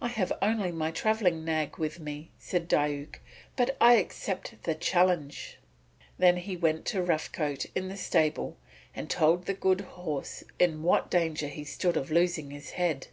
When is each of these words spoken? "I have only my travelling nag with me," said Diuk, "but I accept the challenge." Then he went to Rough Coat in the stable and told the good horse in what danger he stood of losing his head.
"I 0.00 0.08
have 0.08 0.32
only 0.40 0.72
my 0.72 0.90
travelling 0.90 1.44
nag 1.44 1.76
with 1.76 2.00
me," 2.00 2.30
said 2.38 2.66
Diuk, 2.66 3.20
"but 3.56 3.76
I 3.78 3.92
accept 3.96 4.54
the 4.62 4.74
challenge." 4.74 5.58
Then 6.16 6.38
he 6.38 6.56
went 6.56 6.86
to 6.86 7.02
Rough 7.02 7.30
Coat 7.30 7.66
in 7.74 7.88
the 7.88 7.96
stable 7.98 8.56
and 8.94 9.10
told 9.10 9.44
the 9.44 9.52
good 9.52 9.82
horse 9.82 10.44
in 10.58 10.82
what 10.82 11.10
danger 11.10 11.48
he 11.48 11.64
stood 11.64 11.98
of 11.98 12.10
losing 12.10 12.50
his 12.50 12.70
head. 12.70 13.08